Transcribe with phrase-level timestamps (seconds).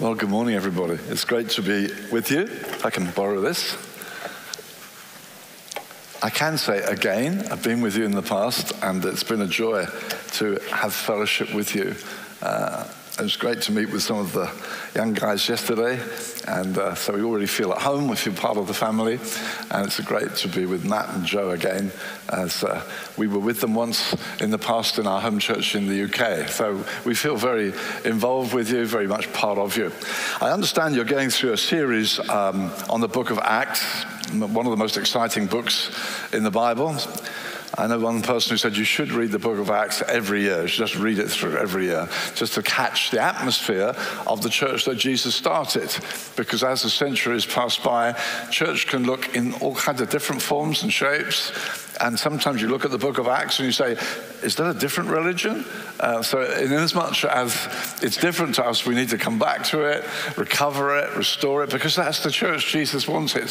[0.00, 0.94] Well, good morning, everybody.
[1.08, 2.48] It's great to be with you.
[2.82, 3.76] I can borrow this.
[6.20, 9.46] I can say again, I've been with you in the past, and it's been a
[9.46, 9.86] joy
[10.32, 11.94] to have fellowship with you.
[12.42, 14.50] Uh, it was great to meet with some of the
[14.96, 16.00] young guys yesterday,
[16.48, 18.08] and uh, so we already feel at home.
[18.08, 19.20] We feel part of the family,
[19.70, 21.92] and it's great to be with Matt and Joe again,
[22.28, 22.82] as uh,
[23.16, 26.48] we were with them once in the past in our home church in the UK.
[26.48, 27.68] So we feel very
[28.04, 29.92] involved with you, very much part of you.
[30.40, 34.70] I understand you're going through a series um, on the book of Acts, one of
[34.72, 35.88] the most exciting books
[36.32, 36.96] in the Bible.
[37.76, 40.62] I know one person who said you should read the book of Acts every year.
[40.62, 43.94] You should just read it through every year, just to catch the atmosphere
[44.26, 45.94] of the church that Jesus started.
[46.36, 48.12] Because as the centuries pass by,
[48.50, 51.83] church can look in all kinds of different forms and shapes.
[52.00, 53.96] And sometimes you look at the book of Acts and you say,
[54.42, 55.64] is that a different religion?
[56.00, 57.68] Uh, so, in as much as
[58.02, 60.04] it's different to us, we need to come back to it,
[60.36, 63.50] recover it, restore it, because that's the church Jesus wanted.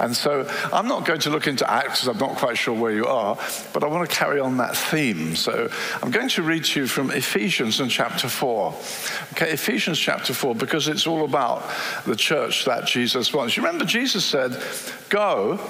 [0.00, 2.92] And so, I'm not going to look into Acts because I'm not quite sure where
[2.92, 3.36] you are,
[3.72, 5.36] but I want to carry on that theme.
[5.36, 5.68] So,
[6.02, 8.74] I'm going to read to you from Ephesians in chapter 4.
[9.32, 11.70] Okay, Ephesians chapter 4, because it's all about
[12.06, 13.56] the church that Jesus wants.
[13.56, 14.60] You remember, Jesus said,
[15.10, 15.60] Go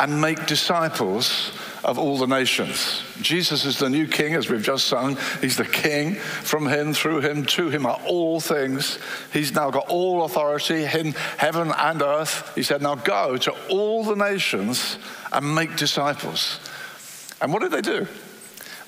[0.00, 1.52] and make disciples
[1.84, 3.02] of all the nations.
[3.20, 5.16] Jesus is the new king, as we've just sung.
[5.40, 6.16] He's the king.
[6.16, 8.98] From him, through him, to him are all things.
[9.32, 12.52] He's now got all authority in heaven and earth.
[12.54, 14.98] He said, Now go to all the nations
[15.32, 16.60] and make disciples.
[17.40, 18.06] And what did they do?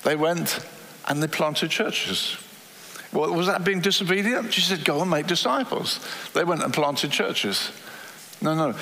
[0.03, 0.59] They went
[1.07, 2.37] and they planted churches.
[3.13, 4.53] Well, was that being disobedient?
[4.53, 6.05] She said, Go and make disciples.
[6.33, 7.71] They went and planted churches.
[8.41, 8.75] No, no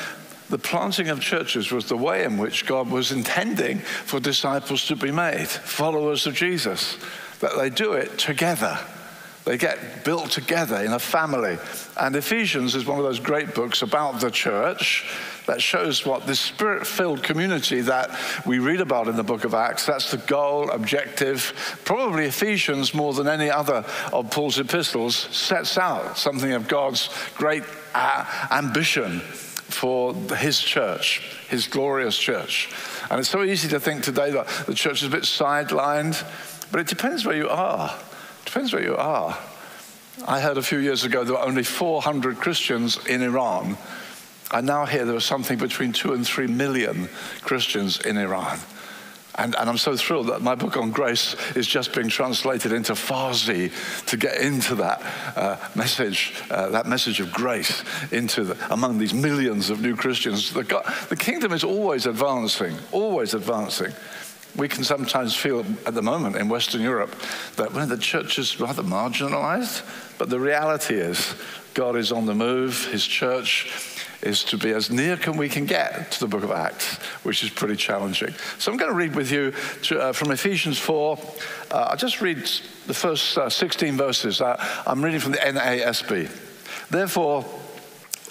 [0.50, 4.96] the planting of churches was the way in which God was intending for disciples to
[4.96, 6.98] be made, followers of Jesus,
[7.40, 8.80] that they do it together.
[9.44, 11.58] They get built together in a family.
[11.98, 15.10] And Ephesians is one of those great books about the church
[15.46, 18.12] that shows what this spirit filled community that
[18.46, 21.80] we read about in the book of Acts, that's the goal, objective.
[21.86, 27.64] Probably Ephesians, more than any other of Paul's epistles, sets out something of God's great
[27.96, 29.22] uh, ambition
[29.70, 32.70] for his church, his glorious church.
[33.10, 36.24] And it's so easy to think today that the church is a bit sidelined,
[36.72, 37.94] but it depends where you are.
[38.42, 39.38] It depends where you are.
[40.28, 43.78] I heard a few years ago there were only 400 Christians in Iran.
[44.50, 47.10] I now hear there are something between two and three million
[47.42, 48.60] Christians in Iran.
[49.38, 52.94] And, and, I'm so thrilled that my book on grace is just being translated into
[52.94, 53.72] Farsi
[54.08, 55.02] to get into that
[55.36, 60.52] uh, message, uh, that message of grace into the, among these millions of new Christians.
[60.54, 63.94] The, God, the kingdom is always advancing, always advancing.
[64.56, 67.16] We can sometimes feel at the moment in Western Europe
[67.58, 69.84] that when the church is rather marginalized,
[70.18, 71.36] but the reality is
[71.76, 73.70] God is on the move, his church
[74.22, 77.44] is to be as near can we can get to the book of Acts, which
[77.44, 78.34] is pretty challenging.
[78.58, 81.20] So I'm going to read with you to, uh, from Ephesians 4.
[81.72, 82.38] Uh, I'll just read
[82.88, 84.42] the first uh, 16 verses.
[84.42, 86.30] Uh, I'm reading from the NASB.
[86.90, 87.46] Therefore,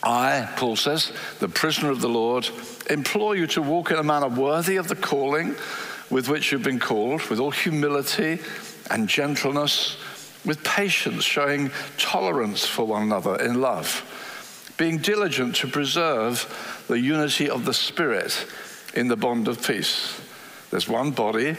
[0.02, 2.48] I, Paul says, the prisoner of the Lord,
[2.90, 5.54] implore you to walk in a manner worthy of the calling
[6.10, 8.38] with which you've been called, with all humility
[8.90, 9.96] and gentleness,
[10.44, 14.04] with patience, showing tolerance for one another in love
[14.76, 18.46] being diligent to preserve the unity of the Spirit
[18.94, 20.20] in the bond of peace.
[20.70, 21.56] There's one body,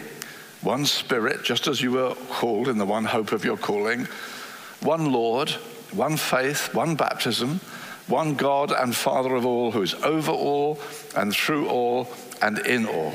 [0.62, 4.08] one Spirit, just as you were called in the one hope of your calling,
[4.82, 5.50] one Lord,
[5.92, 7.60] one faith, one baptism,
[8.08, 10.80] one God and Father of all, who is over all
[11.16, 12.08] and through all
[12.42, 13.14] and in all.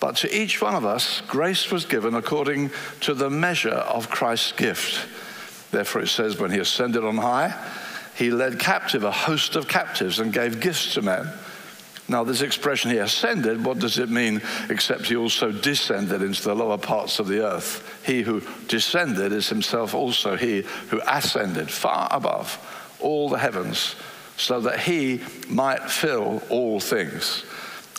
[0.00, 2.70] But to each one of us, grace was given according
[3.00, 5.06] to the measure of Christ's gift.
[5.70, 7.54] Therefore, it says, when he ascended on high,
[8.20, 11.26] he led captive a host of captives and gave gifts to men.
[12.06, 16.54] Now, this expression, he ascended, what does it mean except he also descended into the
[16.54, 18.02] lower parts of the earth?
[18.04, 22.58] He who descended is himself also he who ascended far above
[23.00, 23.96] all the heavens
[24.36, 27.46] so that he might fill all things.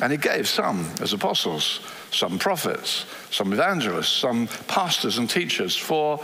[0.03, 1.79] And he gave some as apostles,
[2.11, 6.23] some prophets, some evangelists, some pastors and teachers for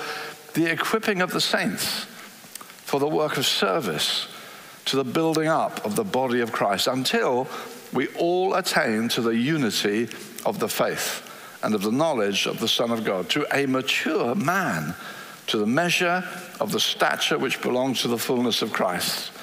[0.54, 2.06] the equipping of the saints
[2.88, 4.30] for the work of service
[4.86, 7.46] to the building up of the body of Christ until
[7.92, 10.08] we all attain to the unity
[10.46, 11.22] of the faith
[11.62, 14.96] and of the knowledge of the Son of God, to a mature man,
[15.48, 16.24] to the measure
[16.62, 19.34] of the stature which belongs to the fullness of Christ.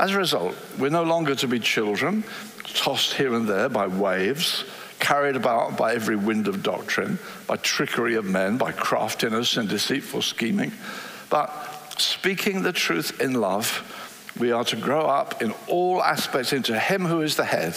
[0.00, 2.24] As a result, we're no longer to be children,
[2.64, 4.64] tossed here and there by waves,
[4.98, 10.22] carried about by every wind of doctrine, by trickery of men, by craftiness and deceitful
[10.22, 10.72] scheming,
[11.28, 11.67] but
[12.00, 17.04] speaking the truth in love, we are to grow up in all aspects into Him
[17.04, 17.76] who is the head,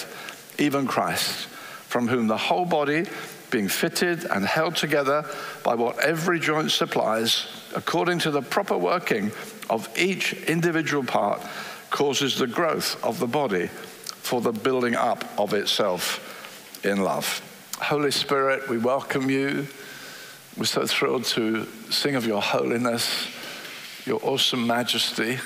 [0.60, 1.48] even Christ,
[1.88, 3.06] from whom the whole body,
[3.50, 5.26] being fitted and held together
[5.64, 9.32] by what every joint supplies, according to the proper working
[9.70, 11.42] of each individual part,
[11.90, 17.42] causes the growth of the body for the building up of itself in love.
[17.80, 19.68] Holy Spirit, we welcome you.
[20.56, 23.28] We're so thrilled to sing of your holiness,
[24.06, 25.40] your awesome majesty,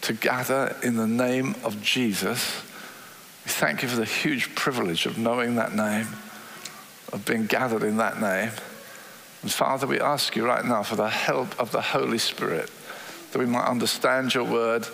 [0.00, 2.62] to gather in the name of Jesus.
[3.44, 6.06] We thank you for the huge privilege of knowing that name,
[7.12, 8.50] of being gathered in that name.
[9.42, 12.70] And Father, we ask you right now for the help of the Holy Spirit
[13.32, 14.86] that we might understand your word,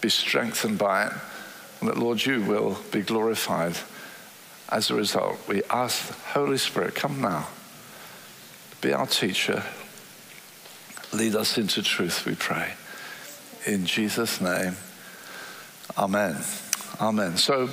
[0.00, 1.12] be strengthened by it,
[1.80, 3.76] and that, Lord, you will be glorified
[4.68, 5.38] as a result.
[5.48, 7.48] We ask the Holy Spirit, come now,
[8.80, 9.62] be our teacher,
[11.12, 12.72] lead us into truth, we pray.
[13.66, 14.76] In Jesus' name,
[15.98, 16.36] amen.
[17.00, 17.38] Amen.
[17.38, 17.70] So,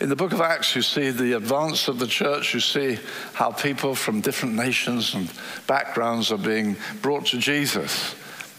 [0.00, 2.54] in the book of Acts, you see the advance of the church.
[2.54, 2.98] You see
[3.34, 5.30] how people from different nations and
[5.66, 8.14] backgrounds are being brought to Jesus.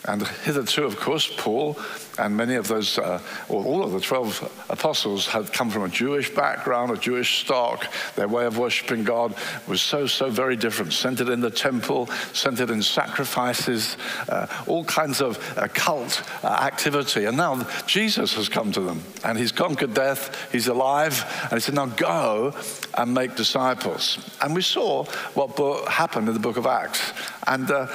[0.05, 1.77] And hitherto, of course, Paul
[2.19, 5.89] and many of those, uh, or all of the 12 apostles, had come from a
[5.89, 7.87] Jewish background, a Jewish stock.
[8.15, 9.33] Their way of worshiping God
[9.67, 13.97] was so, so very different, centered in the temple, centered in sacrifices,
[14.29, 17.25] uh, all kinds of uh, cult uh, activity.
[17.25, 21.59] And now Jesus has come to them, and he's conquered death, he's alive, and he
[21.59, 22.53] said, Now go
[22.95, 24.19] and make disciples.
[24.41, 27.13] And we saw what happened in the book of Acts.
[27.47, 27.87] And uh,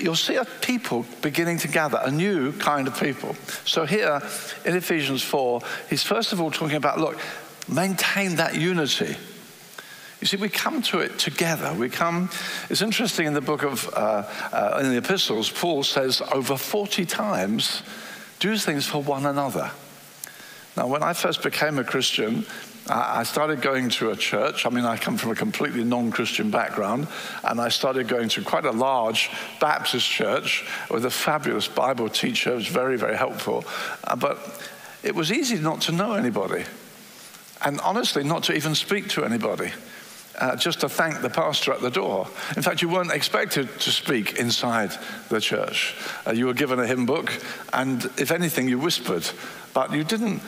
[0.00, 3.34] you'll see a people beginning to gather, a new kind of people.
[3.64, 4.20] So here
[4.64, 5.60] in Ephesians 4,
[5.90, 7.18] he's first of all talking about look,
[7.68, 9.16] maintain that unity.
[10.20, 11.72] You see, we come to it together.
[11.74, 12.28] We come,
[12.70, 17.04] it's interesting in the book of, uh, uh, in the epistles, Paul says over 40
[17.04, 17.82] times,
[18.40, 19.70] do things for one another.
[20.76, 22.46] Now, when I first became a Christian,
[22.90, 24.64] I started going to a church.
[24.64, 27.08] I mean, I come from a completely non Christian background,
[27.44, 29.30] and I started going to quite a large
[29.60, 32.52] Baptist church with a fabulous Bible teacher.
[32.52, 33.64] It was very, very helpful.
[34.04, 34.38] Uh, but
[35.02, 36.64] it was easy not to know anybody,
[37.62, 39.70] and honestly, not to even speak to anybody.
[40.38, 42.24] Uh, just to thank the pastor at the door.
[42.54, 44.92] In fact, you weren't expected to speak inside
[45.30, 45.96] the church.
[46.24, 47.32] Uh, you were given a hymn book,
[47.72, 49.28] and if anything, you whispered,
[49.74, 50.40] but you didn't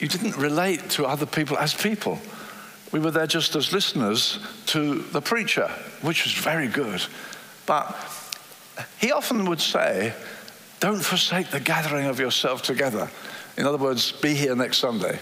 [0.00, 2.18] you didn't relate to other people as people.
[2.92, 5.68] We were there just as listeners to the preacher,
[6.02, 7.02] which was very good.
[7.66, 7.96] But
[9.00, 10.14] he often would say,
[10.80, 13.10] Don't forsake the gathering of yourself together.
[13.56, 15.18] In other words, be here next Sunday.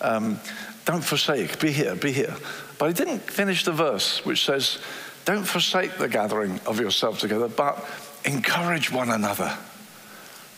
[0.00, 0.40] Um,
[0.84, 2.34] don't forsake, be here, be here.
[2.78, 4.78] But he didn't finish the verse, which says,
[5.24, 7.84] Don't forsake the gathering of yourself together, but
[8.24, 9.56] encourage one another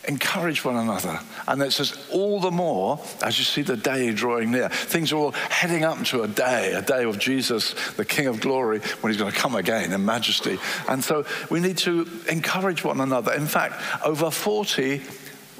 [0.09, 1.19] encourage one another.
[1.47, 4.67] And it says, all the more as you see the day drawing near.
[4.67, 8.41] Things are all heading up to a day, a day of Jesus, the King of
[8.41, 10.57] glory, when he's going to come again in majesty.
[10.89, 13.33] And so we need to encourage one another.
[13.33, 15.01] In fact, over 40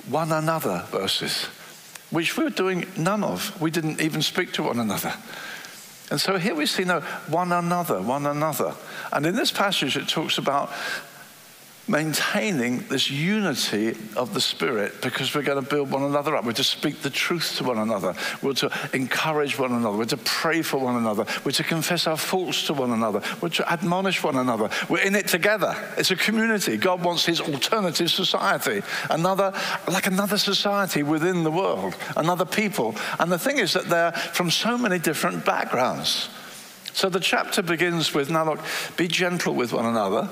[0.10, 1.46] one another verses,
[2.10, 3.60] which we were doing none of.
[3.62, 5.14] We didn't even speak to one another.
[6.10, 8.74] And so here we see no one another, one another.
[9.12, 10.72] And in this passage, it talks about
[11.90, 16.46] maintaining this unity of the Spirit because we're going to build one another up.
[16.46, 18.14] We're to speak the truth to one another.
[18.42, 19.98] We're to encourage one another.
[19.98, 21.26] We're to pray for one another.
[21.44, 23.22] We're to confess our faults to one another.
[23.42, 24.70] We're to admonish one another.
[24.88, 25.76] We're in it together.
[25.98, 26.78] It's a community.
[26.78, 29.54] God wants his alternative society, another,
[29.92, 32.96] like another society within the world, another people.
[33.20, 36.30] And the thing is that they're from so many different backgrounds.
[36.94, 38.60] So the chapter begins with now look,
[38.98, 40.30] be gentle with one another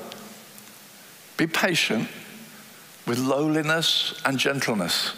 [1.37, 2.07] be patient
[3.05, 5.13] with lowliness and gentleness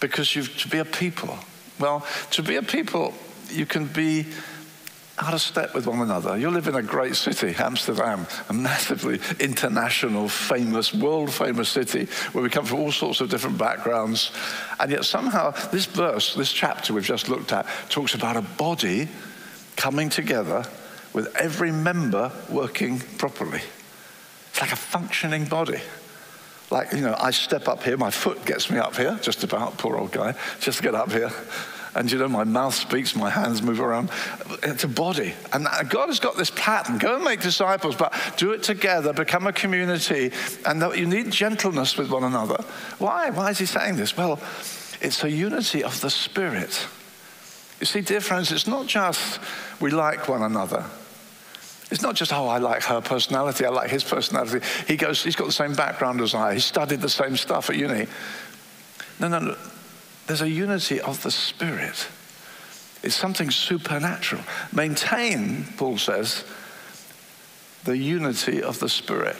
[0.00, 1.38] because you've to be a people.
[1.78, 3.12] Well, to be a people,
[3.50, 4.26] you can be
[5.18, 6.38] out of step with one another.
[6.38, 12.42] You live in a great city, Amsterdam, a massively international, famous, world famous city where
[12.42, 14.30] we come from all sorts of different backgrounds.
[14.78, 19.08] And yet, somehow, this verse, this chapter we've just looked at, talks about a body
[19.76, 20.64] coming together
[21.12, 23.60] with every member working properly.
[24.50, 25.80] It's like a functioning body.
[26.70, 29.76] Like, you know, I step up here, my foot gets me up here, just about,
[29.78, 31.32] poor old guy, just to get up here.
[31.92, 34.10] And you know, my mouth speaks, my hands move around.
[34.62, 35.34] It's a body.
[35.52, 36.98] And God has got this pattern.
[36.98, 40.30] Go and make disciples, but do it together, become a community.
[40.64, 42.62] And you need gentleness with one another.
[42.98, 43.30] Why?
[43.30, 44.16] Why is he saying this?
[44.16, 44.38] Well,
[45.00, 46.86] it's a unity of the Spirit.
[47.80, 49.40] You see, dear friends, it's not just
[49.80, 50.84] we like one another.
[51.90, 54.64] It's not just, oh, I like her personality, I like his personality.
[54.86, 57.76] He goes, he's got the same background as I, he studied the same stuff at
[57.76, 58.06] uni.
[59.18, 59.56] No, no, no.
[60.26, 62.06] There's a unity of the Spirit.
[63.02, 64.42] It's something supernatural.
[64.72, 66.44] Maintain, Paul says,
[67.84, 69.36] the unity of the Spirit.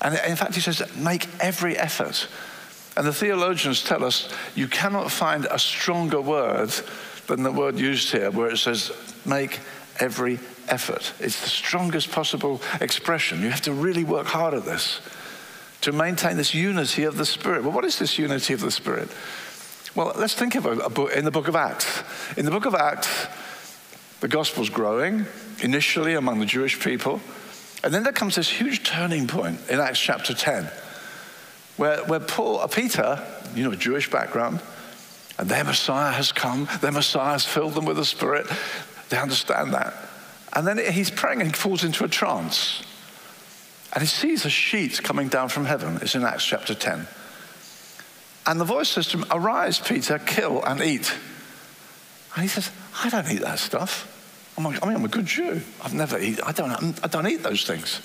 [0.00, 2.26] And in fact, he says, make every effort.
[2.96, 6.70] And the theologians tell us you cannot find a stronger word
[7.28, 8.90] than the word used here, where it says,
[9.24, 9.60] make
[10.00, 11.12] every effort.
[11.20, 13.42] It's the strongest possible expression.
[13.42, 15.00] You have to really work hard at this
[15.82, 17.62] to maintain this unity of the Spirit.
[17.62, 19.08] Well, what is this unity of the Spirit?
[19.94, 22.02] Well, let's think of a, book in the book of Acts.
[22.36, 23.26] In the book of Acts,
[24.20, 25.26] the gospel's growing
[25.62, 27.20] initially among the Jewish people.
[27.82, 30.70] And then there comes this huge turning point in Acts chapter 10,
[31.76, 34.60] where, where Paul, uh, Peter, you know, Jewish background,
[35.38, 38.46] and their Messiah has come, their Messiah has filled them with the Spirit.
[39.08, 39.94] They understand that.
[40.52, 42.82] And then he's praying and he falls into a trance.
[43.92, 45.98] And he sees a sheet coming down from heaven.
[46.02, 47.06] It's in Acts chapter 10.
[48.46, 51.12] And the voice says to him, Arise, Peter, kill and eat.
[52.34, 52.70] And he says,
[53.02, 54.06] I don't eat that stuff.
[54.56, 55.60] I'm like, I mean, I'm a good Jew.
[55.82, 58.00] I've never eaten, I don't, I don't eat those things.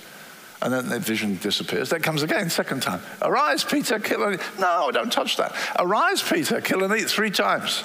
[0.62, 1.90] And then the vision disappears.
[1.90, 3.02] Then comes again, second time.
[3.22, 4.42] Arise, Peter, kill and eat.
[4.60, 5.54] No, don't touch that.
[5.78, 7.84] Arise, Peter, kill and eat three times.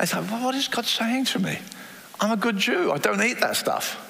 [0.00, 1.58] I said, well, what is God saying to me?
[2.20, 2.92] I'm a good Jew.
[2.92, 4.00] I don't eat that stuff.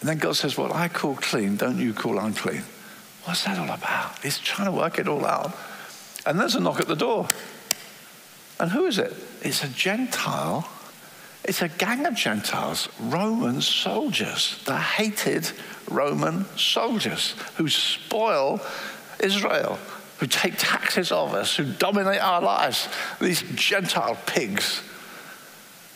[0.00, 2.62] And then God says, What I call clean, don't you call unclean.
[3.24, 4.18] What's that all about?
[4.22, 5.56] He's trying to work it all out.
[6.24, 7.28] And there's a knock at the door.
[8.60, 9.14] And who is it?
[9.42, 10.68] It's a Gentile.
[11.44, 15.50] It's a gang of Gentiles, Roman soldiers, the hated
[15.88, 18.60] Roman soldiers who spoil
[19.20, 19.78] Israel,
[20.18, 22.88] who take taxes of us, who dominate our lives.
[23.20, 24.82] These Gentile pigs.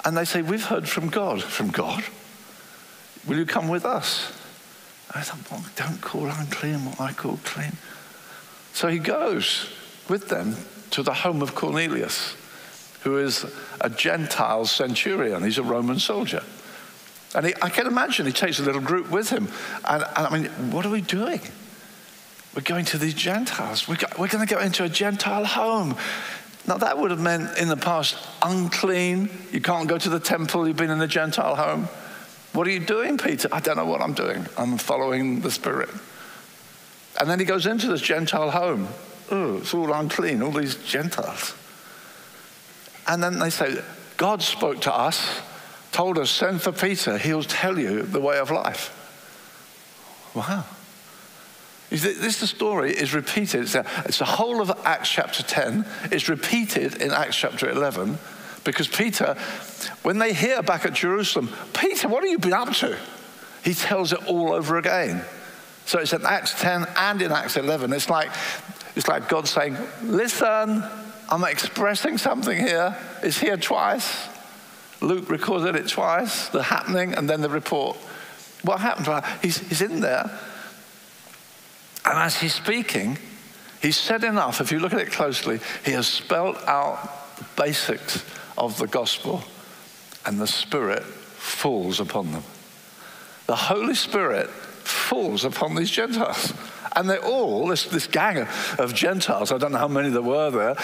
[0.04, 1.42] And they say, We've heard from God.
[1.42, 2.04] From God?
[3.26, 4.32] Will you come with us?
[5.14, 7.76] I thought, well, don't call unclean what I call clean.
[8.72, 9.70] So he goes
[10.08, 10.56] with them
[10.90, 12.34] to the home of Cornelius,
[13.02, 13.44] who is
[13.80, 15.42] a Gentile centurion.
[15.42, 16.42] He's a Roman soldier.
[17.34, 19.48] And he, I can imagine he takes a little group with him.
[19.84, 21.40] And, and I mean, what are we doing?
[22.54, 23.88] We're going to these Gentiles.
[23.88, 25.96] We're, we're going to go into a Gentile home.
[26.66, 29.28] Now, that would have meant in the past unclean.
[29.50, 30.68] You can't go to the temple.
[30.68, 31.88] You've been in a Gentile home.
[32.52, 33.48] What are you doing, Peter?
[33.50, 34.46] I don't know what I'm doing.
[34.56, 35.88] I'm following the Spirit.
[37.18, 38.88] And then he goes into this Gentile home.
[39.30, 41.54] Oh, it's all unclean, all these Gentiles.
[43.08, 43.82] And then they say,
[44.16, 45.40] God spoke to us,
[45.90, 47.18] told us, send for Peter.
[47.18, 48.98] He'll tell you the way of life.
[50.34, 50.64] Wow.
[52.00, 53.62] This the story is repeated.
[53.62, 55.84] It's, it's the whole of Acts chapter 10.
[56.10, 58.18] It's repeated in Acts chapter 11
[58.64, 59.34] because Peter,
[60.02, 62.96] when they hear back at Jerusalem, Peter, what have you been up to?
[63.62, 65.22] He tells it all over again.
[65.84, 67.92] So it's in Acts 10 and in Acts 11.
[67.92, 68.30] It's like,
[68.96, 70.82] it's like God saying, Listen,
[71.28, 72.96] I'm expressing something here.
[73.22, 74.28] It's here twice.
[75.02, 77.96] Luke recorded it twice, the happening and then the report.
[78.62, 79.24] What happened?
[79.42, 80.30] He's, he's in there.
[82.04, 83.18] And as he's speaking,
[83.80, 84.60] he's said enough.
[84.60, 88.24] If you look at it closely, he has spelled out the basics
[88.58, 89.42] of the gospel,
[90.26, 92.42] and the Spirit falls upon them.
[93.46, 96.52] The Holy Spirit falls upon these Gentiles.
[96.94, 100.22] And they're all, this, this gang of, of Gentiles, I don't know how many there
[100.22, 100.76] were there.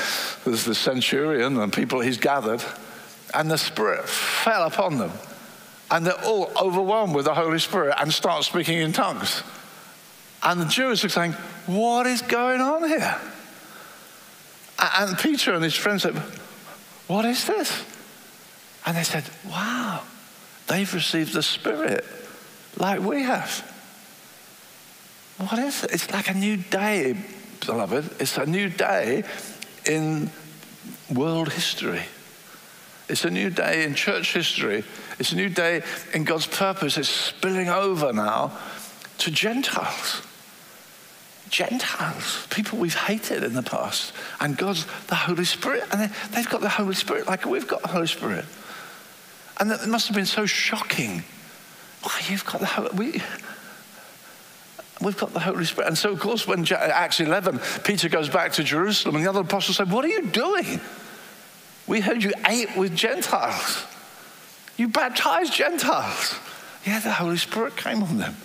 [0.45, 2.65] There's the centurion and people he's gathered.
[3.35, 5.13] And the Spirit fell upon them.
[5.91, 9.43] And they're all overwhelmed with the Holy Spirit and start speaking in tongues.
[10.43, 11.33] And the Jews are saying,
[11.67, 13.17] What is going on here?
[14.79, 16.23] And Peter and his friends said,
[17.09, 17.85] what is this?
[18.87, 20.03] And they said, Wow,
[20.69, 22.05] they've received the Spirit
[22.77, 23.61] like we have.
[25.39, 25.93] What is it?
[25.93, 27.17] It's like a new day,
[27.65, 28.21] beloved.
[28.21, 29.25] It's a new day
[29.87, 30.31] in
[31.13, 32.03] world history.
[33.09, 34.85] It's a new day in church history.
[35.19, 36.99] It's a new day in God's purpose.
[36.99, 38.53] It's spilling over now
[39.19, 40.23] to Gentiles.
[41.51, 46.61] Gentiles, people we've hated in the past, and God's the Holy Spirit, and they've got
[46.61, 48.45] the Holy Spirit like we've got the Holy Spirit.
[49.61, 51.25] And it must have been so shocking.
[52.03, 53.23] Why, you've got the Holy we,
[55.01, 55.89] We've got the Holy Spirit.
[55.89, 59.41] And so, of course, when Acts 11, Peter goes back to Jerusalem, and the other
[59.41, 60.81] apostles say, What are you doing?
[61.87, 63.85] We heard you ate with Gentiles.
[64.77, 66.35] You baptized Gentiles.
[66.85, 68.37] Yeah, the Holy Spirit came on them.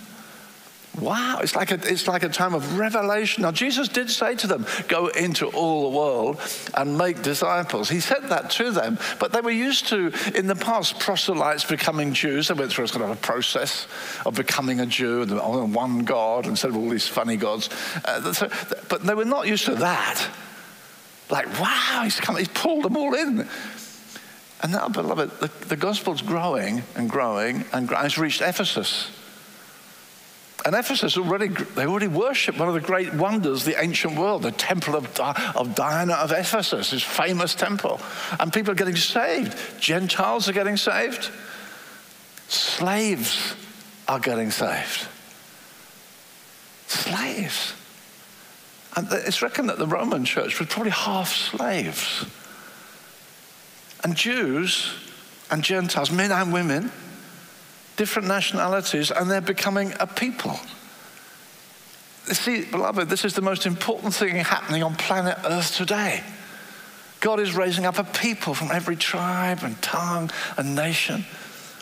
[1.00, 3.42] Wow, it's like, a, it's like a time of revelation.
[3.42, 6.40] Now, Jesus did say to them, Go into all the world
[6.74, 7.88] and make disciples.
[7.88, 12.12] He said that to them, but they were used to, in the past, proselytes becoming
[12.12, 12.46] Jews.
[12.46, 13.88] They went through a sort of a process
[14.24, 17.70] of becoming a Jew and one God instead of all these funny gods.
[18.04, 18.48] Uh, so,
[18.88, 20.28] but they were not used to that.
[21.28, 23.48] Like, wow, he's, come, he's pulled them all in.
[24.62, 28.06] And now, beloved, the, the gospel's growing and growing and growing.
[28.06, 29.10] It's reached Ephesus.
[30.64, 34.42] And Ephesus already, they already worship one of the great wonders of the ancient world,
[34.42, 38.00] the temple of, of Diana of Ephesus, this famous temple.
[38.40, 39.58] And people are getting saved.
[39.78, 41.30] Gentiles are getting saved.
[42.48, 43.54] Slaves
[44.08, 45.06] are getting saved.
[46.86, 47.74] Slaves.
[48.96, 52.24] And it's reckoned that the Roman church was probably half slaves.
[54.02, 54.94] And Jews
[55.50, 56.90] and Gentiles, men and women,
[57.96, 60.58] different nationalities, and they're becoming a people.
[62.26, 66.22] See, beloved, this is the most important thing happening on planet Earth today.
[67.20, 71.24] God is raising up a people from every tribe and tongue and nation.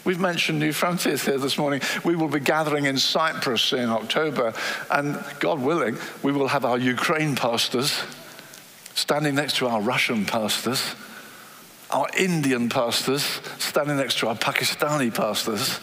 [0.05, 1.81] We've mentioned Newfrontiers here this morning.
[2.05, 4.53] We will be gathering in Cyprus in October,
[4.91, 8.03] and God willing, we will have our Ukraine pastors
[8.95, 10.97] standing next to our Russian pastors,
[11.93, 13.23] our Indian pastors
[13.59, 15.79] standing next to our Pakistani pastors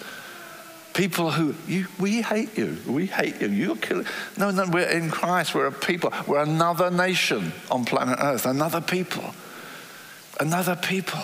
[0.93, 2.77] People who, you, we hate you.
[2.88, 3.48] We hate you.
[3.48, 4.05] You're killing.
[4.38, 5.53] No, no, we're in Christ.
[5.53, 6.12] We're a people.
[6.27, 9.34] We're another nation on planet Earth, another people.
[10.39, 11.22] Another people.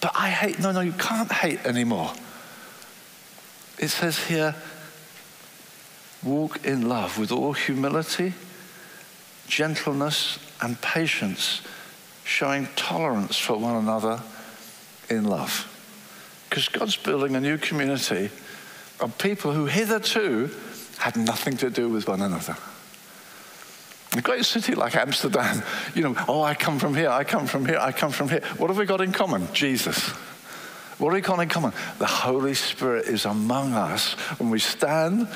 [0.00, 2.12] But I hate, no, no, you can't hate anymore.
[3.78, 4.54] It says here,
[6.22, 8.34] walk in love with all humility,
[9.46, 11.62] gentleness, and patience,
[12.24, 14.22] showing tolerance for one another
[15.08, 15.70] in love.
[16.48, 18.30] Because God's building a new community
[19.00, 20.50] of people who hitherto
[20.98, 22.56] had nothing to do with one another.
[24.16, 25.62] A great city like Amsterdam,
[25.94, 28.42] you know, oh, I come from here, I come from here, I come from here.
[28.58, 29.52] What have we got in common?
[29.52, 29.98] Jesus.
[30.98, 31.72] What have we got in common?
[31.98, 35.26] The Holy Spirit is among us when we stand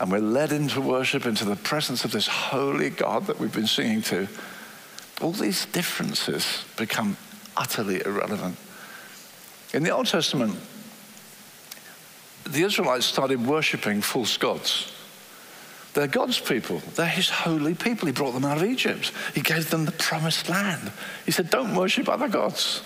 [0.00, 3.68] and we're led into worship, into the presence of this holy God that we've been
[3.68, 4.26] singing to.
[5.22, 7.16] All these differences become
[7.56, 8.56] utterly irrelevant.
[9.72, 10.58] In the Old Testament,
[12.44, 14.92] the Israelites started worshipping false gods.
[15.94, 16.82] They're God's people.
[16.96, 18.06] They're his holy people.
[18.06, 19.12] He brought them out of Egypt.
[19.32, 20.90] He gave them the promised land.
[21.24, 22.82] He said, Don't worship other gods.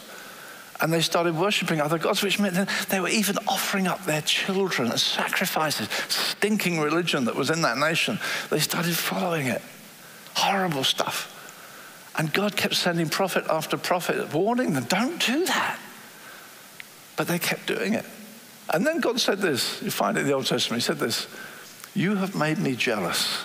[0.80, 4.92] And they started worshipping other gods, which meant they were even offering up their children
[4.92, 5.88] as sacrifices.
[6.08, 8.20] Stinking religion that was in that nation.
[8.50, 9.62] They started following it.
[10.34, 11.34] Horrible stuff.
[12.16, 15.78] And God kept sending prophet after prophet, warning them, Don't do that.
[17.16, 18.04] But they kept doing it.
[18.70, 21.26] And then God said this, you find it in the Old Testament, He said this
[21.94, 23.44] You have made me jealous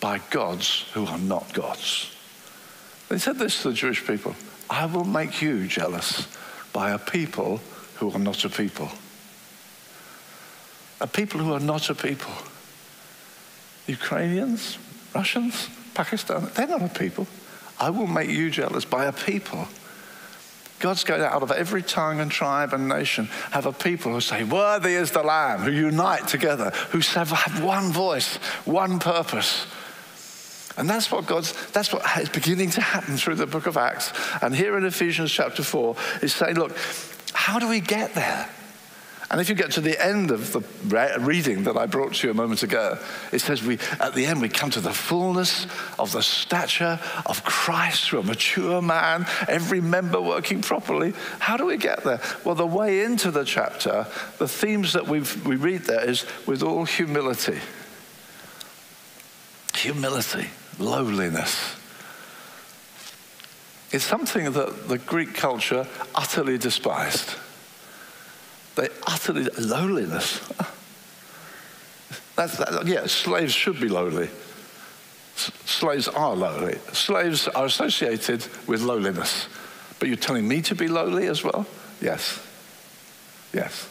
[0.00, 2.14] by gods who are not gods.
[3.08, 4.34] He said this to the Jewish people
[4.68, 6.28] I will make you jealous
[6.72, 7.60] by a people
[7.96, 8.90] who are not a people.
[11.00, 12.32] A people who are not a people.
[13.86, 14.78] Ukrainians,
[15.14, 17.26] Russians, Pakistan, they're not a people.
[17.80, 19.68] I will make you jealous by a people
[20.78, 24.44] God's going out of every tongue and tribe and nation, have a people who say,
[24.44, 29.66] Worthy is the Lamb, who unite together, who have one voice, one purpose.
[30.76, 34.12] And that's what God's, that's what is beginning to happen through the book of Acts.
[34.40, 36.76] And here in Ephesians chapter 4, is saying, look,
[37.32, 38.48] how do we get there?
[39.30, 40.62] And if you get to the end of the
[41.20, 42.98] reading that I brought to you a moment ago,
[43.30, 45.66] it says we, at the end, we come to the fullness
[45.98, 51.12] of the stature of Christ, through a mature man, every member working properly.
[51.40, 52.22] How do we get there?
[52.42, 54.06] Well, the way into the chapter,
[54.38, 57.58] the themes that we we read there is with all humility.
[59.74, 61.76] Humility, lowliness.
[63.90, 67.34] It's something that the Greek culture utterly despised.
[69.06, 70.40] Utterly loneliness.
[72.36, 74.30] That's, that, yeah, slaves should be lowly.
[75.34, 76.78] S- slaves are lowly.
[76.92, 79.48] Slaves are associated with loneliness.
[79.98, 81.66] But you're telling me to be lowly as well?
[82.00, 82.40] Yes.
[83.52, 83.88] Yes.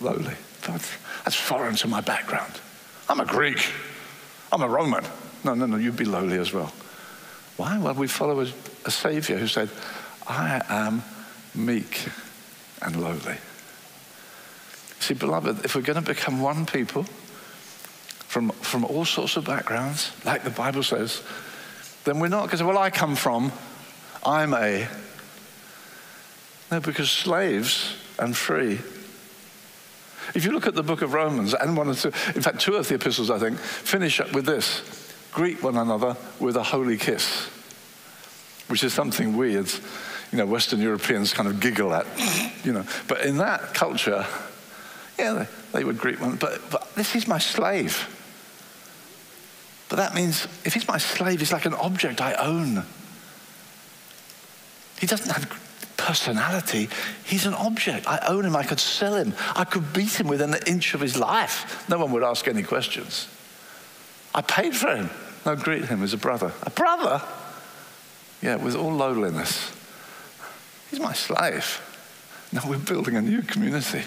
[0.00, 0.34] Lowly.
[0.62, 2.52] That's foreign to my background.
[3.08, 3.70] I'm a Greek.
[4.52, 5.04] I'm a Roman.
[5.44, 6.72] No, no, no, you'd be lowly as well.
[7.56, 7.78] Why?
[7.78, 8.46] Well, we follow a,
[8.86, 9.68] a Savior who said,
[10.26, 11.02] I am
[11.54, 12.08] meek
[12.82, 13.36] and lowly.
[15.00, 17.04] See, beloved, if we're going to become one people
[18.28, 21.22] from, from all sorts of backgrounds, like the Bible says,
[22.04, 23.52] then we're not say, well, I come from,
[24.24, 24.86] I'm a.
[26.70, 28.78] No, because slaves and free.
[30.34, 32.76] If you look at the book of Romans, and one or two, in fact, two
[32.76, 34.82] of the epistles, I think, finish up with this
[35.32, 37.46] greet one another with a holy kiss,
[38.68, 39.80] which is something we as
[40.32, 42.06] you know, Western Europeans kind of giggle at,
[42.64, 42.84] you know.
[43.08, 44.26] But in that culture,
[45.18, 45.32] yeah,
[45.72, 48.08] they, they would greet one, but, but this is my slave.
[49.88, 52.84] But that means if he's my slave, he's like an object I own.
[55.00, 55.50] He doesn't have
[55.96, 56.88] personality.
[57.24, 58.06] He's an object.
[58.06, 58.54] I own him.
[58.54, 59.34] I could sell him.
[59.56, 61.88] I could beat him within an inch of his life.
[61.88, 63.28] No one would ask any questions.
[64.34, 65.10] I paid for him.
[65.44, 66.52] No, greet him as a brother.
[66.62, 67.22] A brother?
[68.42, 69.72] Yeah, with all lowliness.
[70.90, 71.80] He's my slave.
[72.52, 74.02] No, we're building a new community.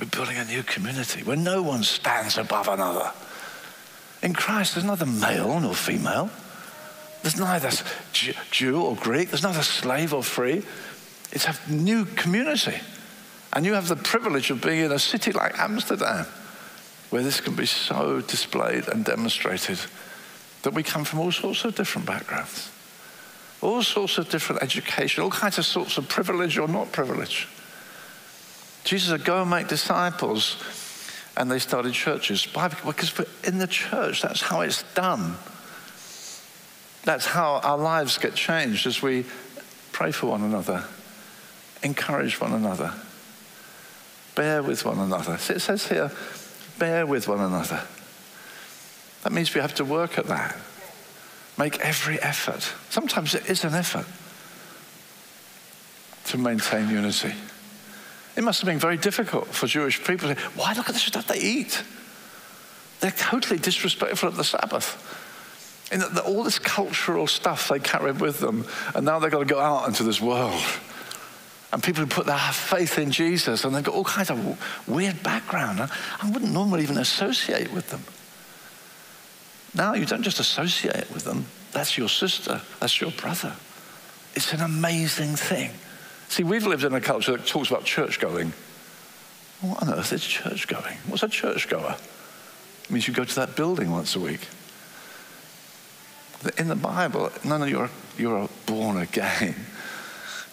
[0.00, 3.12] We're building a new community where no one stands above another.
[4.22, 6.30] In Christ, there's neither male nor female.
[7.22, 7.70] There's neither
[8.12, 9.30] Jew or Greek.
[9.30, 10.64] There's neither slave or free.
[11.32, 12.78] It's a new community.
[13.52, 16.26] And you have the privilege of being in a city like Amsterdam,
[17.10, 19.78] where this can be so displayed and demonstrated
[20.62, 22.70] that we come from all sorts of different backgrounds,
[23.62, 27.48] all sorts of different education, all kinds of sorts of privilege or not privilege.
[28.84, 30.62] Jesus said, Go and make disciples.
[31.38, 32.48] And they started churches.
[32.54, 32.68] Why?
[32.68, 33.12] Because
[33.44, 35.36] in the church, that's how it's done.
[37.04, 39.26] That's how our lives get changed as we
[39.92, 40.84] pray for one another,
[41.82, 42.92] encourage one another,
[44.34, 45.34] bear with one another.
[45.34, 46.10] It says here,
[46.78, 47.82] bear with one another.
[49.22, 50.56] That means we have to work at that.
[51.58, 52.72] Make every effort.
[52.90, 54.06] Sometimes it is an effort
[56.26, 57.32] to maintain unity.
[58.36, 60.34] It must have been very difficult for Jewish people.
[60.54, 61.82] Why look at the stuff they eat?
[63.00, 65.02] They're totally disrespectful of the Sabbath.
[65.92, 69.44] In the, all this cultural stuff they carried with them, and now they've got to
[69.44, 70.60] go out into this world.
[71.72, 75.22] And people who put their faith in Jesus, and they've got all kinds of weird
[75.22, 75.80] background.
[75.80, 78.02] I wouldn't normally even associate with them.
[79.76, 83.54] Now you don't just associate with them, that's your sister, that's your brother.
[84.34, 85.70] It's an amazing thing.
[86.28, 88.52] See, we've lived in a culture that talks about church going.
[89.60, 90.96] What on earth is church going?
[91.06, 91.96] What's a church goer?
[92.84, 94.40] It means you go to that building once a week.
[96.58, 99.54] In the Bible, no, no, you're, you're born again.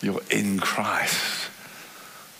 [0.02, 1.43] You're in Christ.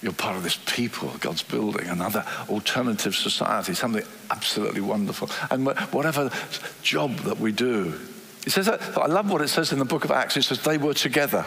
[0.04, 5.30] You're part of this people, God's building, another alternative society, something absolutely wonderful.
[5.50, 6.30] And whatever
[6.82, 7.98] job that we do,
[8.46, 10.36] it says that, I love what it says in the book of Acts.
[10.36, 11.46] It says they were together.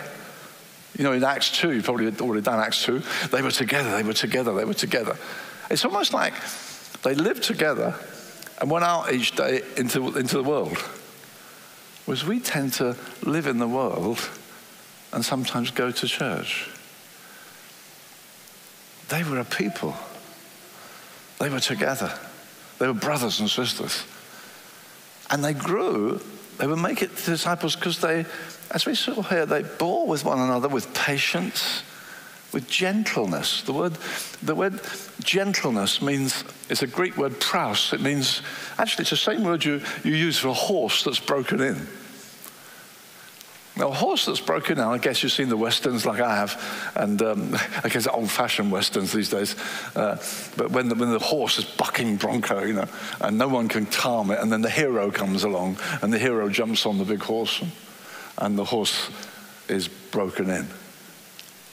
[0.96, 4.02] You know, in Acts 2, you've probably already done Acts 2, they were together, they
[4.02, 5.18] were together, they were together.
[5.70, 6.32] It's almost like
[7.02, 7.94] they lived together
[8.58, 10.78] and went out each day into, into the world.
[12.06, 14.18] Whereas we tend to live in the world
[15.12, 16.70] and sometimes go to church.
[19.08, 19.94] They were a people.
[21.38, 22.12] They were together.
[22.78, 24.04] They were brothers and sisters.
[25.30, 26.20] And they grew,
[26.58, 28.26] they make it disciples because they
[28.70, 31.82] as we saw here, they bore with one another with patience,
[32.52, 33.62] with gentleness.
[33.62, 33.92] The word,
[34.42, 34.80] the word
[35.20, 37.92] gentleness means, it's a Greek word praus.
[37.92, 38.42] It means,
[38.78, 41.86] actually, it's the same word you, you use for a horse that's broken in.
[43.76, 46.92] Now, a horse that's broken down, I guess you've seen the westerns like I have,
[46.96, 49.54] and um, I guess old fashioned westerns these days.
[49.94, 50.16] Uh,
[50.56, 52.88] but when the, when the horse is bucking bronco, you know,
[53.20, 56.48] and no one can calm it, and then the hero comes along, and the hero
[56.48, 57.60] jumps on the big horse.
[57.60, 57.72] And,
[58.38, 59.10] and the horse
[59.68, 60.68] is broken in.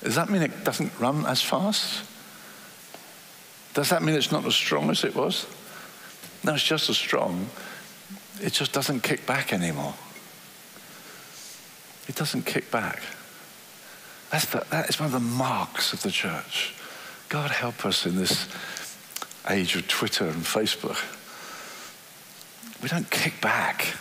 [0.01, 2.05] Does that mean it doesn't run as fast?
[3.73, 5.47] Does that mean it's not as strong as it was?
[6.43, 7.49] No, it's just as strong.
[8.41, 9.93] It just doesn't kick back anymore.
[12.07, 13.01] It doesn't kick back.
[14.31, 16.73] That's the, that is one of the marks of the church.
[17.29, 18.47] God help us in this
[19.49, 20.97] age of Twitter and Facebook.
[22.81, 23.95] We don't kick back.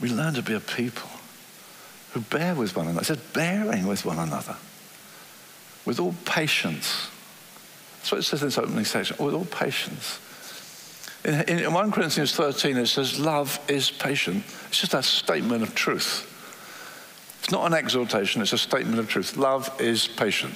[0.00, 1.10] We learn to be a people
[2.12, 3.02] who bear with one another.
[3.02, 4.56] It says bearing with one another.
[5.84, 7.08] With all patience.
[7.96, 9.16] That's what it says in this opening section.
[9.24, 10.20] With all patience.
[11.24, 14.44] In, in 1 Corinthians 13, it says, Love is patient.
[14.68, 16.27] It's just a statement of truth.
[17.38, 19.36] It's not an exhortation, it's a statement of truth.
[19.36, 20.54] Love is patient.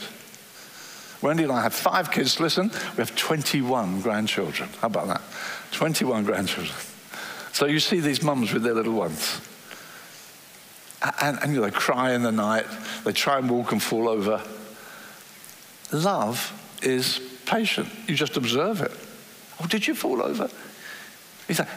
[1.22, 2.40] Wendy and I have five kids.
[2.40, 4.68] Listen, we have 21 grandchildren.
[4.80, 5.22] How about that?
[5.70, 6.76] 21 grandchildren.
[7.52, 9.40] So you see these mums with their little ones.
[11.20, 12.66] And, and you know, they cry in the night,
[13.04, 14.42] they try and walk and fall over.
[15.92, 17.88] Love is patient.
[18.08, 18.92] You just observe it.
[19.60, 20.48] Oh, did you fall over?
[21.46, 21.68] He's like,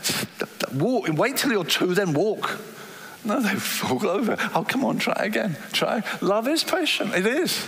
[0.74, 2.60] walk, wait till you're two, then walk.
[3.26, 4.38] No, they fall over.
[4.54, 5.58] Oh, come on, try again.
[5.72, 6.04] Try.
[6.22, 7.14] Love is patient.
[7.16, 7.68] It is.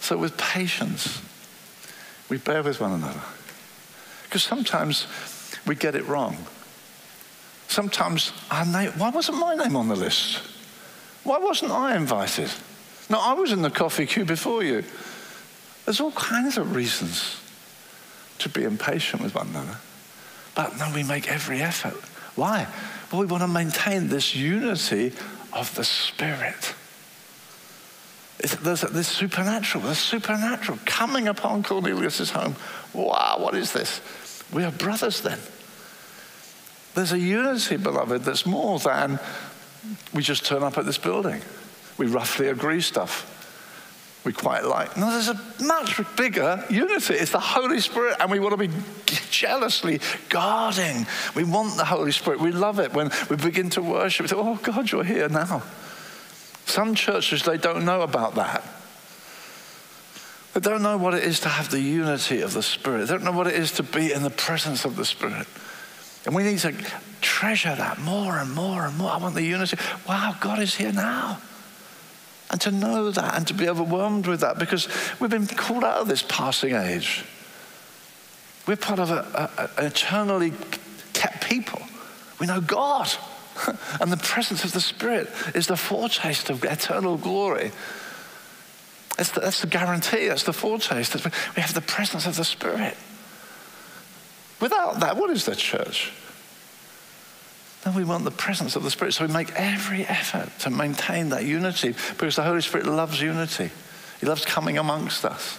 [0.00, 1.22] So with patience,
[2.28, 3.20] We bear with one another.
[4.24, 5.06] Because sometimes
[5.66, 6.36] we get it wrong.
[7.68, 10.40] Sometimes ah, our name, why wasn't my name on the list?
[11.22, 12.50] Why wasn't I invited?
[13.10, 14.84] No, I was in the coffee queue before you.
[15.84, 17.40] There's all kinds of reasons
[18.38, 19.76] to be impatient with one another.
[20.54, 21.94] But no, we make every effort.
[22.36, 22.66] Why?
[23.10, 25.12] Well, we want to maintain this unity
[25.52, 26.74] of the Spirit.
[28.62, 32.56] there's this supernatural, there's supernatural coming upon Cornelius' home.
[32.92, 34.00] Wow, what is this?
[34.52, 35.38] We are brothers then.
[36.94, 39.18] There's a unity, beloved, that's more than
[40.12, 41.42] we just turn up at this building.
[41.98, 43.30] We roughly agree stuff.
[44.24, 44.96] We quite like.
[44.96, 47.14] No, there's a much bigger unity.
[47.14, 48.74] It's the Holy Spirit, and we want to be
[49.30, 51.06] jealously guarding.
[51.34, 52.40] We want the Holy Spirit.
[52.40, 54.24] We love it when we begin to worship.
[54.24, 55.62] We say, Oh, God, you're here now.
[56.64, 58.64] Some churches, they don't know about that.
[60.54, 63.08] They don't know what it is to have the unity of the Spirit.
[63.08, 65.46] They don't know what it is to be in the presence of the Spirit.
[66.24, 66.72] And we need to
[67.20, 69.10] treasure that more and more and more.
[69.10, 69.76] I want the unity.
[70.08, 71.40] Wow, God is here now.
[72.54, 74.86] And to know that and to be overwhelmed with that because
[75.18, 77.24] we've been called out of this passing age.
[78.68, 80.52] We're part of an eternally
[81.14, 81.82] kept people.
[82.38, 83.12] We know God.
[84.00, 87.72] and the presence of the Spirit is the foretaste of eternal glory.
[89.16, 91.12] That's the, that's the guarantee, that's the foretaste.
[91.56, 92.96] We have the presence of the Spirit.
[94.60, 96.12] Without that, what is the church?
[97.84, 99.12] Then we want the presence of the Spirit.
[99.12, 103.70] So we make every effort to maintain that unity because the Holy Spirit loves unity.
[104.20, 105.58] He loves coming amongst us.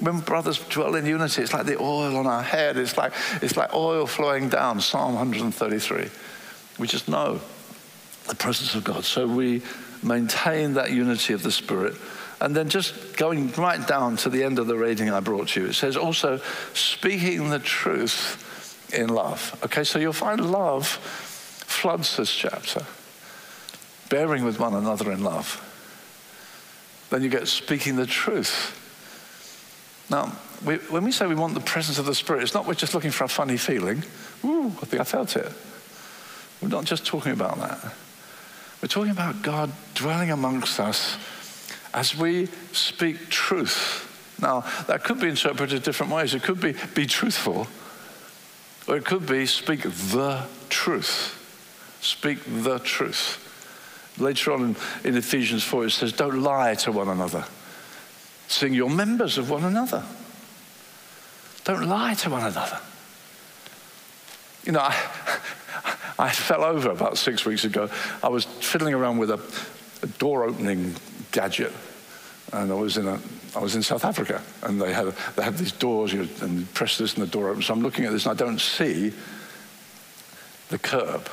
[0.00, 2.78] When brothers dwell in unity, it's like the oil on our head.
[2.78, 6.08] It's like, it's like oil flowing down, Psalm 133.
[6.78, 7.40] We just know
[8.26, 9.04] the presence of God.
[9.04, 9.62] So we
[10.02, 11.94] maintain that unity of the Spirit.
[12.40, 15.66] And then just going right down to the end of the reading I brought you,
[15.66, 16.40] it says also
[16.72, 18.48] speaking the truth
[18.92, 19.58] in love.
[19.64, 22.84] Okay, so you'll find love floods this chapter,
[24.08, 25.68] bearing with one another in love.
[27.10, 28.78] Then you get speaking the truth.
[30.10, 30.32] Now,
[30.64, 32.94] we, when we say we want the presence of the Spirit, it's not we're just
[32.94, 34.04] looking for a funny feeling.
[34.44, 35.52] Ooh, I think I felt it.
[36.60, 37.94] We're not just talking about that.
[38.80, 41.16] We're talking about God dwelling amongst us
[41.94, 44.08] as we speak truth.
[44.40, 46.34] Now, that could be interpreted different ways.
[46.34, 47.66] It could be be truthful,
[48.86, 51.38] or it could be speak the truth.
[52.00, 53.38] Speak the truth.
[54.18, 57.44] Later on in, Ephesians 4, it says, Don't lie to one another,
[58.48, 60.04] seeing you're members of one another.
[61.64, 62.80] Don't lie to one another.
[64.64, 64.94] You know, I,
[66.18, 67.88] I fell over about six weeks ago.
[68.22, 69.40] I was fiddling around with a,
[70.02, 70.94] a door opening
[71.30, 71.72] gadget
[72.52, 73.18] and I was in a,
[73.54, 76.98] I was in South Africa, and they had they these doors, you and you press
[76.98, 77.66] this, and the door opens.
[77.66, 79.12] So I'm looking at this, and I don't see
[80.68, 81.28] the curb.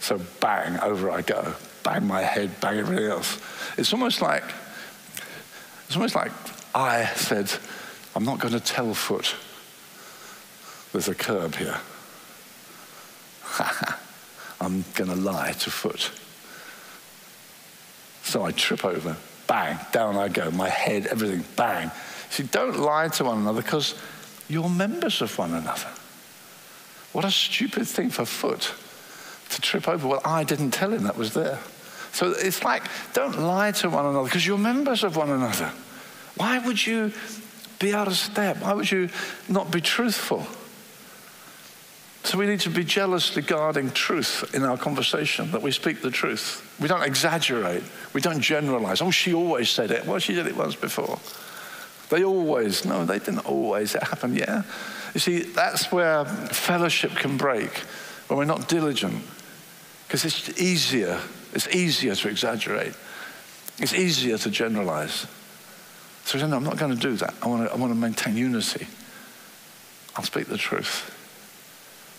[0.00, 3.40] So bang, over I go, bang my head, bang everything else.
[3.76, 4.44] It's almost like
[5.86, 6.32] it's almost like
[6.74, 7.52] I said,
[8.14, 9.34] I'm not going to tell foot.
[10.92, 11.78] There's a curb here.
[14.60, 16.10] I'm going to lie to foot.
[18.22, 19.16] So I trip over
[19.46, 21.90] bang, down I go, my head, everything, bang.
[22.30, 23.94] See, don't lie to one another because
[24.48, 25.88] you're members of one another.
[27.12, 28.74] What a stupid thing for foot
[29.50, 30.08] to trip over.
[30.08, 31.58] Well, I didn't tell him that was there.
[32.12, 32.82] So it's like,
[33.12, 35.72] don't lie to one another because you're members of one another.
[36.36, 37.12] Why would you
[37.78, 38.58] be out of step?
[38.58, 39.08] Why would you
[39.48, 40.46] not be truthful?
[42.26, 46.10] So we need to be jealously guarding truth in our conversation, that we speak the
[46.10, 46.68] truth.
[46.80, 47.84] We don't exaggerate.
[48.14, 49.00] We don't generalize.
[49.00, 50.04] Oh, she always said it.
[50.04, 51.20] Well, she did it once before.
[52.10, 53.94] They always, no, they didn't always.
[53.94, 54.64] It happened, yeah.
[55.14, 57.70] You see, that's where fellowship can break,
[58.26, 59.22] when we're not diligent.
[60.08, 61.20] Because it's easier,
[61.52, 62.94] it's easier to exaggerate.
[63.78, 65.28] It's easier to generalize.
[66.24, 67.34] So no, I'm not going to do that.
[67.40, 68.88] I want to, I want to maintain unity.
[70.16, 71.12] I'll speak the truth.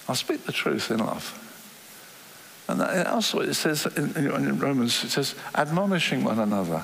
[0.07, 1.43] I'll speak the truth in love.
[2.67, 6.83] And also it says in, in, Romans, it says, admonishing one another.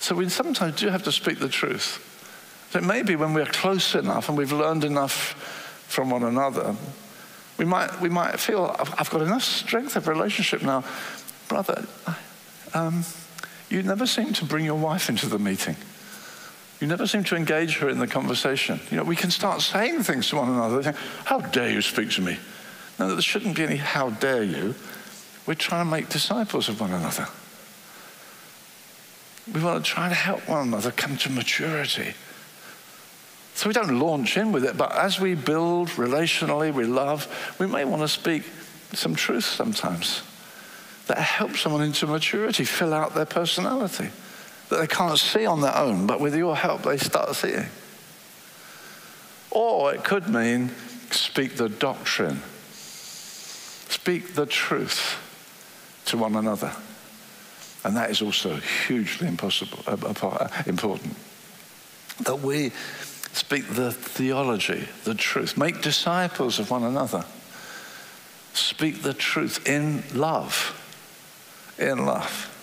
[0.00, 2.02] So we sometimes do have to speak the truth.
[2.70, 5.34] So maybe when we're close enough and we've learned enough
[5.88, 6.74] from one another,
[7.58, 10.84] we might, we might feel, I've, I've got enough strength of relationship now.
[11.48, 11.86] Brother,
[12.74, 13.04] um,
[13.70, 15.76] you never seem to bring your wife into the meeting.
[16.80, 18.80] You never seem to engage her in the conversation.
[18.90, 20.92] You know, we can start saying things to one another.
[21.24, 22.38] How dare you speak to me?
[22.98, 24.74] No, there shouldn't be any how dare you.
[25.46, 27.28] We're trying to make disciples of one another.
[29.52, 32.14] We want to try to help one another come to maturity.
[33.54, 37.66] So we don't launch in with it, but as we build relationally, we love, we
[37.66, 38.42] may want to speak
[38.92, 40.22] some truth sometimes
[41.06, 44.10] that help someone into maturity, fill out their personality
[44.68, 47.66] that they can't see on their own, but with your help they start seeing.
[49.50, 50.70] Or it could mean
[51.10, 52.42] speak the doctrine,
[53.88, 55.18] speak the truth
[56.06, 56.72] to one another.
[57.84, 61.16] And that is also hugely impossible, uh, uh, important.
[62.24, 62.72] That we
[63.32, 67.24] speak the theology, the truth, make disciples of one another,
[68.54, 70.82] speak the truth in love.
[71.78, 72.55] In love.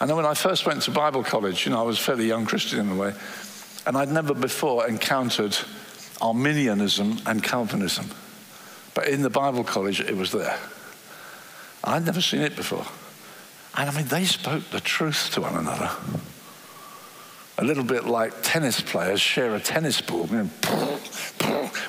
[0.00, 2.26] I then when I first went to Bible college, you know, I was a fairly
[2.26, 3.14] young Christian in a way,
[3.86, 5.56] and I'd never before encountered
[6.20, 8.10] Arminianism and Calvinism.
[8.94, 10.58] But in the Bible college, it was there.
[11.84, 12.86] I'd never seen it before.
[13.76, 15.90] And I mean, they spoke the truth to one another
[17.58, 20.26] a little bit like tennis players share a tennis ball.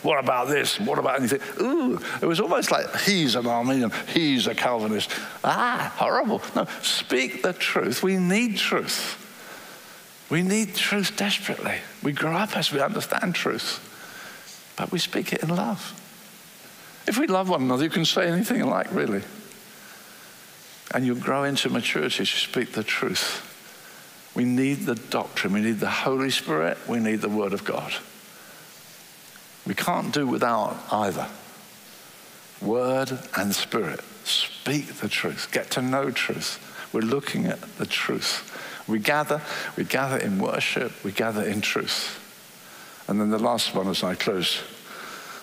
[0.01, 0.79] What about this?
[0.79, 1.41] What about anything?
[1.61, 5.11] Ooh, it was almost like he's an Arminian, he's a Calvinist.
[5.43, 6.41] Ah, horrible.
[6.55, 8.01] No, speak the truth.
[8.01, 9.15] We need truth.
[10.29, 11.75] We need truth desperately.
[12.03, 13.79] We grow up as we understand truth,
[14.75, 15.93] but we speak it in love.
[17.07, 19.23] If we love one another, you can say anything you like, really.
[20.91, 23.45] And you grow into maturity as you speak the truth.
[24.35, 25.53] We need the doctrine.
[25.53, 26.77] We need the Holy Spirit.
[26.87, 27.93] We need the Word of God.
[29.65, 31.27] We can't do without either.
[32.61, 34.01] Word and Spirit.
[34.23, 35.49] Speak the truth.
[35.51, 36.65] Get to know truth.
[36.93, 38.45] We're looking at the truth.
[38.87, 39.41] We gather,
[39.77, 42.19] we gather in worship, we gather in truth.
[43.07, 44.61] And then the last one as I close,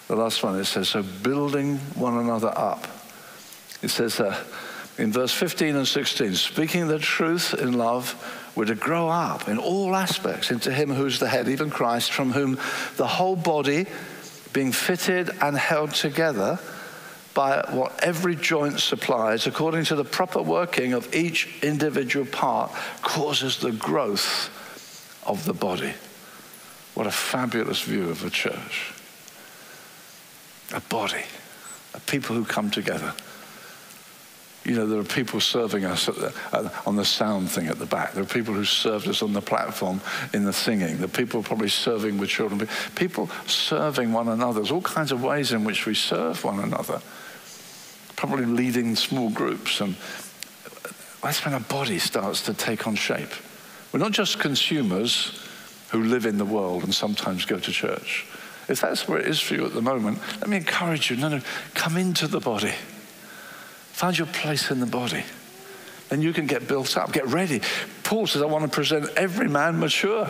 [0.08, 2.86] the last one it says, so building one another up.
[3.82, 4.42] It says uh,
[4.98, 8.14] in verse 15 and 16, speaking the truth in love,
[8.56, 12.32] we're to grow up in all aspects into Him who's the head, even Christ, from
[12.32, 12.58] whom
[12.96, 13.86] the whole body,
[14.54, 16.58] being fitted and held together
[17.34, 23.58] by what every joint supplies, according to the proper working of each individual part, causes
[23.58, 24.50] the growth
[25.26, 25.92] of the body.
[26.94, 28.94] What a fabulous view of a church.
[30.72, 31.24] A body,
[31.92, 33.12] a people who come together
[34.66, 37.86] you know, there are people serving us the, uh, on the sound thing at the
[37.86, 38.14] back.
[38.14, 40.00] There are people who served us on the platform
[40.34, 41.02] in the singing.
[41.04, 42.68] Are people probably serving with children.
[42.96, 44.54] People serving one another.
[44.54, 47.00] There's all kinds of ways in which we serve one another.
[48.16, 49.80] Probably leading small groups.
[49.80, 49.94] And
[51.22, 53.30] that's when a body starts to take on shape.
[53.92, 55.46] We're not just consumers
[55.90, 58.26] who live in the world and sometimes go to church.
[58.68, 61.28] If that's where it is for you at the moment, let me encourage you no,
[61.28, 61.40] no,
[61.74, 62.74] come into the body.
[63.96, 65.24] Find your place in the body.
[66.10, 67.62] Then you can get built up, get ready.
[68.04, 70.28] Paul says, I want to present every man mature.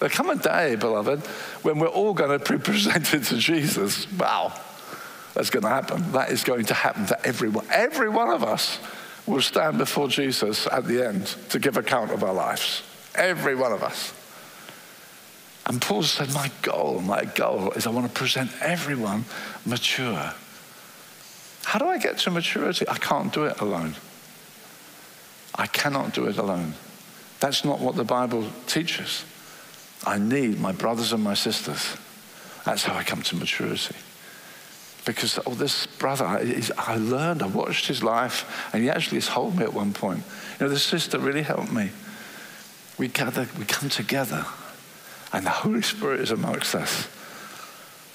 [0.00, 1.24] There'll come a day, beloved,
[1.62, 4.10] when we're all going to be presented to Jesus.
[4.14, 4.58] Wow,
[5.34, 6.10] that's going to happen.
[6.10, 7.64] That is going to happen to everyone.
[7.70, 8.80] Every one of us
[9.24, 12.82] will stand before Jesus at the end to give account of our lives.
[13.14, 14.12] Every one of us.
[15.66, 19.26] And Paul said, My goal, my goal is I want to present everyone
[19.64, 20.34] mature.
[21.72, 22.86] How do I get to maturity?
[22.86, 23.94] I can't do it alone.
[25.54, 26.74] I cannot do it alone.
[27.40, 29.24] That's not what the Bible teaches.
[30.04, 31.96] I need my brothers and my sisters.
[32.66, 33.96] That's how I come to maturity.
[35.06, 39.62] Because, oh, this brother, I learned, I watched his life, and he actually told me
[39.62, 40.24] at one point,
[40.60, 41.90] you know, this sister really helped me.
[42.98, 44.44] We gather, we come together,
[45.32, 47.08] and the Holy Spirit is amongst us.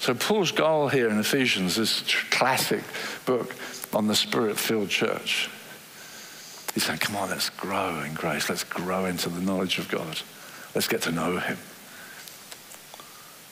[0.00, 2.82] So Paul's goal here in Ephesians, this classic
[3.26, 3.54] book
[3.92, 5.50] on the spirit-filled church,
[6.72, 8.48] he's saying, come on, let's grow in grace.
[8.48, 10.20] Let's grow into the knowledge of God.
[10.74, 11.58] Let's get to know him.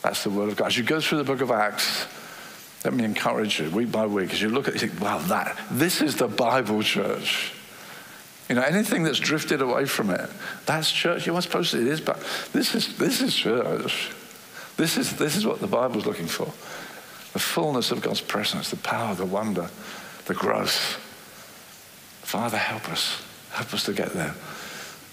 [0.02, 0.66] That's the word of God.
[0.66, 2.06] As you go through the book of Acts,
[2.84, 5.18] let me encourage you week by week, as you look at it, you think, wow,
[5.18, 7.52] that, this is the Bible church.
[8.48, 10.30] You know, anything that's drifted away from it,
[10.66, 11.26] that's church.
[11.26, 14.12] You're not supposed to, it is, but this is, this is church.
[14.76, 16.52] This is, this is what the Bible's looking for
[17.32, 19.68] the fullness of God's presence, the power, the wonder,
[20.24, 20.98] the growth.
[22.22, 23.22] Father, help us.
[23.50, 24.34] Help us to get there.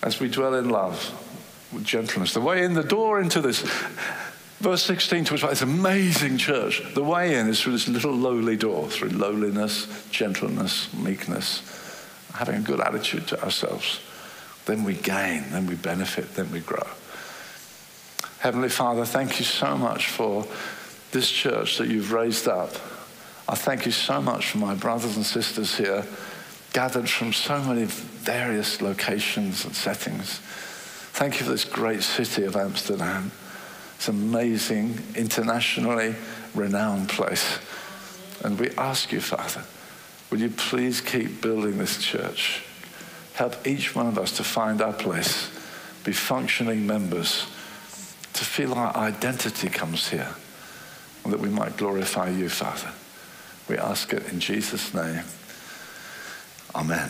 [0.01, 1.13] As we dwell in love,
[1.73, 2.33] with gentleness.
[2.33, 3.61] The way in, the door into this,
[4.59, 6.81] verse 16 talks about this amazing church.
[6.93, 12.61] The way in is through this little lowly door, through lowliness, gentleness, meekness, having a
[12.61, 13.99] good attitude to ourselves.
[14.65, 16.87] Then we gain, then we benefit, then we grow.
[18.43, 20.45] Heavenly Father, thank you so much for
[21.13, 22.71] this church that you've raised up.
[23.47, 26.05] I thank you so much for my brothers and sisters here,
[26.73, 30.39] gathered from so many various locations and settings.
[31.13, 33.31] Thank you for this great city of Amsterdam.
[33.95, 36.13] It's an amazing, internationally
[36.53, 37.59] renowned place.
[38.43, 39.63] And we ask you, Father,
[40.29, 42.61] will you please keep building this church?
[43.35, 45.49] Help each one of us to find our place,
[46.03, 47.47] be functioning members,
[48.33, 50.35] to feel our identity comes here,
[51.23, 52.91] and that we might glorify you, Father.
[53.69, 55.23] We ask it in Jesus' name.
[56.75, 57.09] Amen.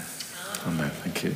[0.67, 0.89] Amen.
[0.89, 1.33] Thank you.